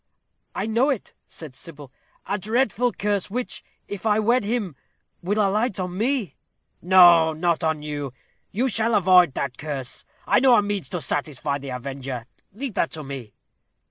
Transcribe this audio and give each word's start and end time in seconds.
"I 0.55 0.65
know 0.65 0.89
it," 0.89 1.13
said 1.27 1.53
Sybil; 1.53 1.91
"a 2.25 2.39
dreadful 2.39 2.91
curse, 2.91 3.29
which, 3.29 3.63
if 3.87 4.03
I 4.03 4.17
wed 4.17 4.43
him, 4.43 4.75
will 5.21 5.37
alight 5.37 5.79
on 5.79 5.95
me." 5.95 6.37
"No; 6.81 7.33
not 7.33 7.63
on 7.63 7.83
you; 7.83 8.11
you 8.51 8.67
shall 8.67 8.95
avoid 8.95 9.35
that 9.35 9.59
curse. 9.59 10.03
I 10.25 10.39
know 10.39 10.55
a 10.55 10.63
means 10.63 10.89
to 10.89 11.01
satisfy 11.01 11.59
the 11.59 11.69
avenger. 11.69 12.25
Leave 12.51 12.73
that 12.73 12.89
to 12.93 13.03
me." 13.03 13.33